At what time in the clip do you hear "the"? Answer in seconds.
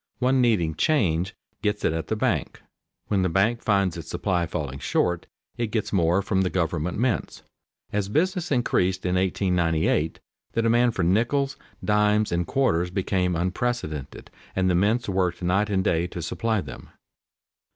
2.07-2.15, 3.21-3.29, 6.41-6.49, 10.53-10.63, 14.71-14.75